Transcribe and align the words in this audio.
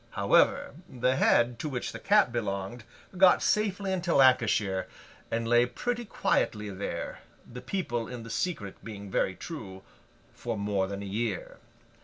However, 0.09 0.73
the 0.89 1.15
head 1.15 1.59
to 1.59 1.69
which 1.69 1.91
the 1.91 1.99
cap 1.99 2.31
belonged, 2.31 2.85
got 3.19 3.43
safely 3.43 3.91
into 3.93 4.15
Lancashire, 4.15 4.87
and 5.29 5.47
lay 5.47 5.67
pretty 5.67 6.05
quietly 6.05 6.71
there 6.71 7.19
(the 7.45 7.61
people 7.61 8.07
in 8.07 8.23
the 8.23 8.31
secret 8.31 8.83
being 8.83 9.11
very 9.11 9.35
true) 9.35 9.83
for 10.33 10.57
more 10.57 10.87
than 10.87 11.03
a 11.03 11.05
year. 11.05 11.59